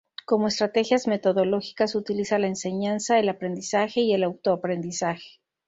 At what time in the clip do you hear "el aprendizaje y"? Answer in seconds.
3.19-4.13